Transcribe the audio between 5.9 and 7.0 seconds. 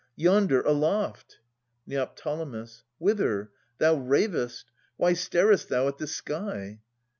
the sky?